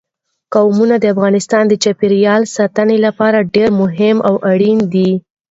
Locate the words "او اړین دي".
4.27-5.11